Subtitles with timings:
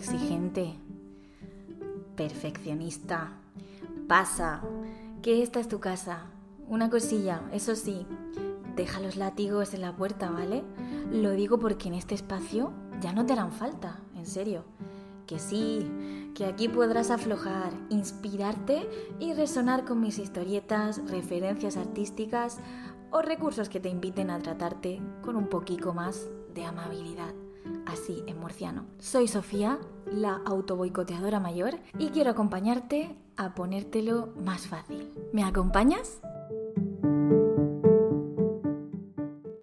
[0.00, 0.78] exigente,
[2.16, 3.32] perfeccionista.
[4.08, 4.62] Pasa,
[5.20, 6.22] que esta es tu casa.
[6.68, 8.06] Una cosilla, eso sí,
[8.76, 10.62] deja los látigos en la puerta, ¿vale?
[11.12, 14.64] Lo digo porque en este espacio ya no te harán falta, en serio.
[15.26, 15.86] Que sí,
[16.34, 18.88] que aquí podrás aflojar, inspirarte
[19.18, 22.58] y resonar con mis historietas, referencias artísticas
[23.10, 27.34] o recursos que te inviten a tratarte con un poquito más de amabilidad.
[27.86, 28.86] Así en murciano.
[28.98, 29.78] Soy Sofía,
[30.12, 35.10] la autoboicoteadora mayor, y quiero acompañarte a ponértelo más fácil.
[35.32, 36.20] ¿Me acompañas?